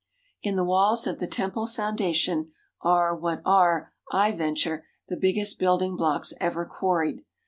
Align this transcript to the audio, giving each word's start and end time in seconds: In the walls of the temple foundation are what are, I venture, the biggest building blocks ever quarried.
In 0.41 0.55
the 0.55 0.63
walls 0.63 1.05
of 1.05 1.19
the 1.19 1.27
temple 1.27 1.67
foundation 1.67 2.53
are 2.81 3.15
what 3.15 3.39
are, 3.45 3.93
I 4.11 4.31
venture, 4.31 4.87
the 5.09 5.15
biggest 5.15 5.59
building 5.59 5.95
blocks 5.95 6.33
ever 6.41 6.65
quarried. 6.65 7.23